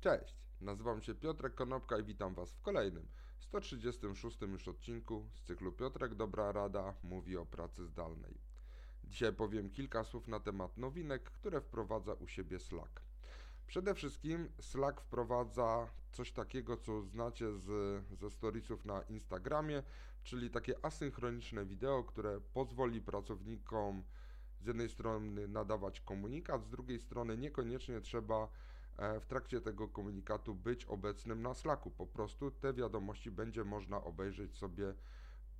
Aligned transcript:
Cześć, 0.00 0.34
nazywam 0.60 1.02
się 1.02 1.14
Piotrek 1.14 1.54
Konopka 1.54 1.98
i 1.98 2.04
witam 2.04 2.34
Was 2.34 2.52
w 2.52 2.60
kolejnym 2.60 3.08
136 3.38 4.40
już 4.42 4.68
odcinku 4.68 5.28
z 5.34 5.42
cyklu 5.42 5.72
Piotrek 5.72 6.14
Dobra 6.14 6.52
Rada 6.52 6.94
mówi 7.02 7.36
o 7.36 7.46
pracy 7.46 7.86
zdalnej. 7.86 8.38
Dzisiaj 9.04 9.32
powiem 9.32 9.70
kilka 9.70 10.04
słów 10.04 10.28
na 10.28 10.40
temat 10.40 10.76
nowinek, 10.76 11.22
które 11.22 11.60
wprowadza 11.60 12.14
u 12.14 12.28
siebie 12.28 12.58
Slack. 12.58 13.02
Przede 13.66 13.94
wszystkim 13.94 14.48
Slack 14.60 15.00
wprowadza 15.00 15.88
coś 16.12 16.32
takiego, 16.32 16.76
co 16.76 17.02
znacie 17.02 17.52
z, 17.52 17.66
ze 18.20 18.30
storiesów 18.30 18.84
na 18.84 19.02
Instagramie, 19.02 19.82
czyli 20.22 20.50
takie 20.50 20.84
asynchroniczne 20.84 21.66
wideo, 21.66 22.04
które 22.04 22.40
pozwoli 22.40 23.02
pracownikom 23.02 24.02
z 24.60 24.66
jednej 24.66 24.88
strony 24.88 25.48
nadawać 25.48 26.00
komunikat, 26.00 26.64
z 26.64 26.68
drugiej 26.68 27.00
strony 27.00 27.38
niekoniecznie 27.38 28.00
trzeba 28.00 28.48
w 29.20 29.26
trakcie 29.26 29.60
tego 29.60 29.88
komunikatu 29.88 30.54
być 30.54 30.84
obecnym 30.84 31.42
na 31.42 31.54
Slacku. 31.54 31.90
Po 31.90 32.06
prostu 32.06 32.50
te 32.50 32.72
wiadomości 32.72 33.30
będzie 33.30 33.64
można 33.64 34.04
obejrzeć 34.04 34.56
sobie 34.56 34.94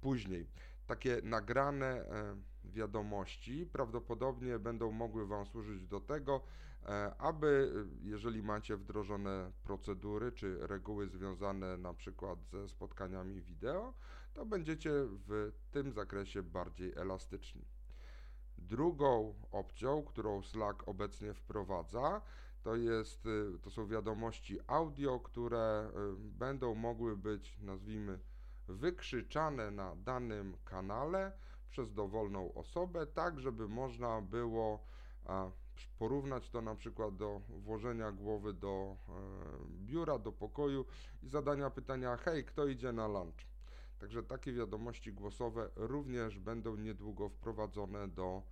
później. 0.00 0.46
Takie 0.86 1.20
nagrane 1.22 1.86
e, 1.86 2.36
wiadomości 2.64 3.66
prawdopodobnie 3.66 4.58
będą 4.58 4.92
mogły 4.92 5.26
Wam 5.26 5.46
służyć 5.46 5.86
do 5.86 6.00
tego, 6.00 6.40
e, 6.82 7.14
aby 7.18 7.72
jeżeli 8.02 8.42
macie 8.42 8.76
wdrożone 8.76 9.52
procedury 9.64 10.32
czy 10.32 10.66
reguły 10.66 11.08
związane 11.08 11.76
na 11.76 11.94
przykład 11.94 12.44
ze 12.44 12.68
spotkaniami 12.68 13.40
wideo, 13.40 13.94
to 14.34 14.46
będziecie 14.46 14.90
w 15.28 15.52
tym 15.70 15.92
zakresie 15.92 16.42
bardziej 16.42 16.92
elastyczni. 16.94 17.64
Drugą 18.58 19.34
opcją, 19.52 20.02
którą 20.02 20.42
Slack 20.42 20.88
obecnie 20.88 21.34
wprowadza, 21.34 22.22
to, 22.66 22.76
jest, 22.76 23.26
y, 23.26 23.58
to 23.62 23.70
są 23.70 23.86
wiadomości 23.86 24.58
audio, 24.66 25.20
które 25.20 25.90
y, 25.90 26.16
będą 26.18 26.74
mogły 26.74 27.16
być, 27.16 27.58
nazwijmy, 27.60 28.18
wykrzyczane 28.68 29.70
na 29.70 29.96
danym 29.96 30.56
kanale 30.64 31.32
przez 31.70 31.92
dowolną 31.92 32.54
osobę, 32.54 33.06
tak 33.06 33.40
żeby 33.40 33.68
można 33.68 34.20
było 34.20 34.84
porównać 35.98 36.50
to 36.50 36.62
na 36.62 36.74
przykład 36.74 37.16
do 37.16 37.40
włożenia 37.48 38.12
głowy 38.12 38.52
do 38.52 38.96
e, 39.08 39.12
biura, 39.68 40.18
do 40.18 40.32
pokoju 40.32 40.84
i 41.22 41.28
zadania 41.28 41.70
pytania: 41.70 42.16
hej, 42.16 42.44
kto 42.44 42.66
idzie 42.66 42.92
na 42.92 43.08
lunch? 43.08 43.46
Także 43.98 44.22
takie 44.22 44.52
wiadomości 44.52 45.12
głosowe 45.12 45.70
również 45.76 46.38
będą 46.38 46.76
niedługo 46.76 47.28
wprowadzone 47.28 48.08
do 48.08 48.42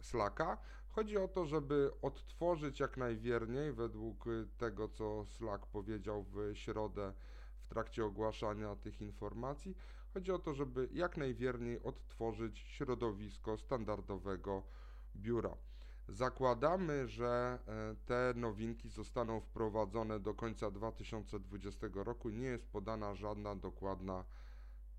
Slacka. 0.00 0.58
Chodzi 0.94 1.18
o 1.18 1.28
to, 1.28 1.46
żeby 1.46 1.90
odtworzyć 2.02 2.80
jak 2.80 2.96
najwierniej, 2.96 3.72
według 3.72 4.24
tego 4.58 4.88
co 4.88 5.24
Slack 5.24 5.66
powiedział 5.66 6.22
w 6.22 6.54
środę 6.54 7.12
w 7.58 7.68
trakcie 7.68 8.04
ogłaszania 8.04 8.76
tych 8.76 9.00
informacji, 9.00 9.76
chodzi 10.14 10.32
o 10.32 10.38
to, 10.38 10.54
żeby 10.54 10.88
jak 10.92 11.16
najwierniej 11.16 11.82
odtworzyć 11.82 12.58
środowisko 12.58 13.58
standardowego 13.58 14.62
biura. 15.16 15.56
Zakładamy, 16.08 17.08
że 17.08 17.58
e, 17.66 17.94
te 18.06 18.32
nowinki 18.36 18.88
zostaną 18.88 19.40
wprowadzone 19.40 20.20
do 20.20 20.34
końca 20.34 20.70
2020 20.70 21.86
roku. 21.94 22.30
Nie 22.30 22.46
jest 22.46 22.68
podana 22.68 23.14
żadna 23.14 23.56
dokładna 23.56 24.24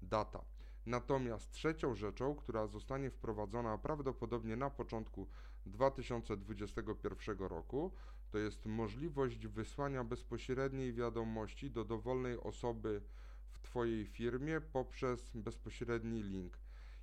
data. 0.02 0.55
Natomiast 0.86 1.52
trzecią 1.52 1.96
rzeczą, 1.96 2.36
która 2.36 2.68
zostanie 2.68 3.12
wprowadzona 3.12 3.78
prawdopodobnie 3.78 4.56
na 4.56 4.70
początku 4.70 5.28
2021 5.66 7.38
roku, 7.38 7.92
to 8.32 8.38
jest 8.38 8.66
możliwość 8.66 9.48
wysłania 9.48 10.04
bezpośredniej 10.04 10.94
wiadomości 10.94 11.72
do 11.72 11.86
dowolnej 11.86 12.40
osoby 12.40 13.02
w 13.50 13.60
Twojej 13.60 14.06
firmie 14.06 14.62
poprzez 14.62 15.32
bezpośredni 15.36 16.24
link. 16.24 16.58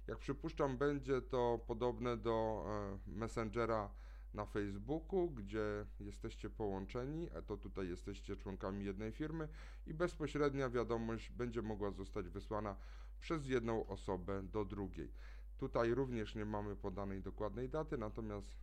Jak 0.07 0.19
przypuszczam, 0.19 0.79
będzie 0.79 1.23
to 1.23 1.61
podobne 1.67 2.17
do 2.17 2.65
e, 2.67 3.11
Messengera 3.11 3.91
na 4.35 4.47
Facebooku, 4.47 5.31
gdzie 5.31 5.87
jesteście 6.01 6.51
połączeni, 6.51 7.31
a 7.31 7.43
to 7.43 7.57
tutaj 7.57 7.89
jesteście 7.89 8.37
członkami 8.37 8.85
jednej 8.85 9.13
firmy 9.13 9.49
i 9.87 9.95
bezpośrednia 9.95 10.71
wiadomość 10.71 11.31
będzie 11.31 11.63
mogła 11.63 11.91
zostać 11.91 12.29
wysłana 12.29 12.77
przez 13.23 13.47
jedną 13.47 13.87
osobę 13.87 14.43
do 14.43 14.65
drugiej. 14.65 15.13
Tutaj 15.59 15.95
również 15.95 16.35
nie 16.35 16.45
mamy 16.45 16.77
podanej 16.77 17.23
dokładnej 17.23 17.69
daty, 17.69 17.99
natomiast 17.99 18.57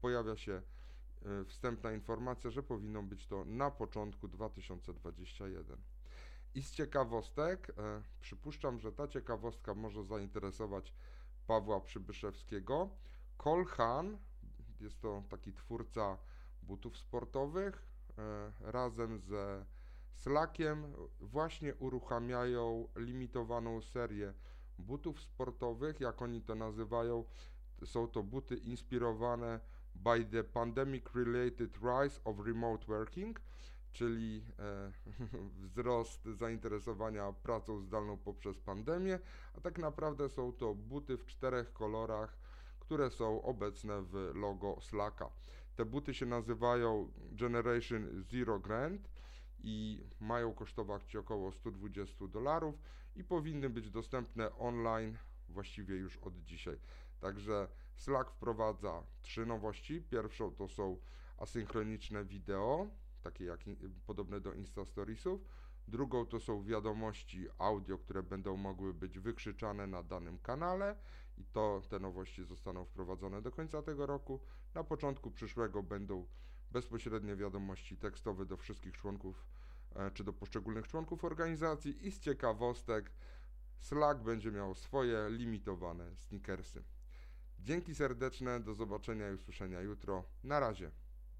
pojawia 0.00 0.36
się 0.36 0.52
e, 0.52 1.44
wstępna 1.44 1.92
informacja, 1.92 2.50
że 2.50 2.62
powinno 2.62 3.02
być 3.02 3.26
to 3.26 3.44
na 3.44 3.70
początku 3.70 4.28
2021. 4.28 5.76
I 6.54 6.62
z 6.62 6.72
ciekawostek, 6.72 7.70
e, 7.70 8.02
przypuszczam, 8.20 8.78
że 8.80 8.92
ta 8.92 9.08
ciekawostka 9.08 9.74
może 9.74 10.04
zainteresować 10.04 10.94
Pawła 11.46 11.80
Przybyszewskiego. 11.80 12.90
Kolhan, 13.36 14.18
jest 14.80 15.00
to 15.00 15.22
taki 15.28 15.52
twórca 15.52 16.18
butów 16.62 16.98
sportowych, 16.98 17.86
e, 18.18 18.52
razem 18.60 19.20
ze 19.20 19.64
Slackiem 20.14 20.94
właśnie 21.20 21.74
uruchamiają 21.74 22.88
limitowaną 22.96 23.80
serię 23.80 24.34
butów 24.78 25.20
sportowych, 25.20 26.00
jak 26.00 26.22
oni 26.22 26.42
to 26.42 26.54
nazywają. 26.54 27.24
Są 27.84 28.08
to 28.08 28.22
buty 28.22 28.56
inspirowane 28.56 29.60
by 29.94 30.24
the 30.24 30.44
pandemic 30.44 31.04
related 31.14 31.76
rise 31.76 32.20
of 32.24 32.46
remote 32.46 32.86
working 32.86 33.40
czyli 33.92 34.44
e, 34.58 34.92
wzrost 35.62 36.24
zainteresowania 36.24 37.32
pracą 37.32 37.80
zdalną 37.80 38.16
poprzez 38.16 38.60
pandemię, 38.60 39.18
a 39.54 39.60
tak 39.60 39.78
naprawdę 39.78 40.28
są 40.28 40.52
to 40.52 40.74
buty 40.74 41.16
w 41.16 41.26
czterech 41.26 41.72
kolorach, 41.72 42.36
które 42.80 43.10
są 43.10 43.42
obecne 43.42 44.02
w 44.02 44.30
logo 44.34 44.76
Slacka. 44.80 45.30
Te 45.76 45.84
buty 45.84 46.14
się 46.14 46.26
nazywają 46.26 47.12
Generation 47.32 48.24
Zero 48.30 48.58
Grand 48.58 49.08
i 49.62 50.04
mają 50.20 50.54
kosztować 50.54 51.16
około 51.16 51.52
120 51.52 52.28
dolarów 52.28 52.74
i 53.16 53.24
powinny 53.24 53.70
być 53.70 53.90
dostępne 53.90 54.56
online 54.56 55.18
właściwie 55.48 55.96
już 55.96 56.16
od 56.16 56.42
dzisiaj. 56.42 56.78
Także 57.20 57.68
Slack 57.94 58.30
wprowadza 58.30 59.02
trzy 59.22 59.46
nowości. 59.46 60.02
Pierwszą 60.02 60.54
to 60.54 60.68
są 60.68 60.96
asynchroniczne 61.36 62.24
wideo, 62.24 62.90
takie 63.22 63.44
jak 63.44 63.60
podobne 64.06 64.40
do 64.40 64.52
Insta 64.52 64.84
Storiesów. 64.84 65.40
Drugą 65.88 66.26
to 66.26 66.40
są 66.40 66.64
wiadomości 66.64 67.46
audio, 67.58 67.98
które 67.98 68.22
będą 68.22 68.56
mogły 68.56 68.94
być 68.94 69.18
wykrzyczane 69.18 69.86
na 69.86 70.02
danym 70.02 70.38
kanale 70.38 70.96
i 71.38 71.44
to 71.44 71.82
te 71.88 71.98
nowości 71.98 72.44
zostaną 72.44 72.84
wprowadzone 72.84 73.42
do 73.42 73.50
końca 73.50 73.82
tego 73.82 74.06
roku. 74.06 74.40
Na 74.74 74.84
początku 74.84 75.30
przyszłego 75.30 75.82
będą 75.82 76.26
bezpośrednie 76.70 77.36
wiadomości 77.36 77.96
tekstowe 77.96 78.46
do 78.46 78.56
wszystkich 78.56 78.96
członków 78.96 79.46
e, 79.96 80.10
czy 80.10 80.24
do 80.24 80.32
poszczególnych 80.32 80.88
członków 80.88 81.24
organizacji 81.24 82.06
i 82.06 82.10
z 82.10 82.20
ciekawostek 82.20 83.12
Slack 83.80 84.20
będzie 84.20 84.50
miał 84.50 84.74
swoje 84.74 85.26
limitowane 85.30 86.16
sneakersy. 86.16 86.84
Dzięki 87.58 87.94
serdeczne, 87.94 88.60
do 88.60 88.74
zobaczenia 88.74 89.30
i 89.30 89.34
usłyszenia 89.34 89.80
jutro. 89.80 90.24
Na 90.44 90.60
razie. 90.60 90.90